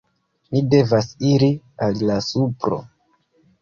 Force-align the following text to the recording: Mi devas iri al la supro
Mi 0.55 0.61
devas 0.71 1.11
iri 1.33 1.51
al 1.89 2.05
la 2.11 2.19
supro 2.33 2.85